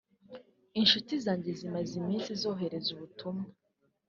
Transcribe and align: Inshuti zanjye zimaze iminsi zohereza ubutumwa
Inshuti 0.79 1.13
zanjye 1.25 1.51
zimaze 1.59 1.91
iminsi 2.01 2.29
zohereza 2.41 2.89
ubutumwa 2.95 3.45